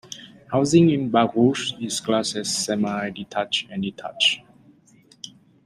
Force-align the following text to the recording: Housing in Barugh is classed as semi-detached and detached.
Housing 0.51 0.89
in 0.89 1.11
Barugh 1.11 1.79
is 1.79 1.99
classed 1.99 2.35
as 2.35 2.51
semi-detached 2.65 3.69
and 3.69 3.83
detached. 3.83 4.39